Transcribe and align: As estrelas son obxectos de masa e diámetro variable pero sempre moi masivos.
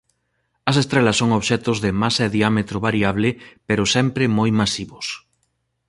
As 0.69 0.75
estrelas 0.83 1.19
son 1.21 1.29
obxectos 1.39 1.77
de 1.85 1.91
masa 2.01 2.23
e 2.25 2.33
diámetro 2.37 2.77
variable 2.87 3.29
pero 3.67 3.91
sempre 3.95 4.23
moi 4.37 4.49
masivos. 4.61 5.07